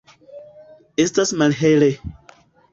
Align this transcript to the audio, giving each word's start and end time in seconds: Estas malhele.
Estas 1.05 1.35
malhele. 1.43 1.93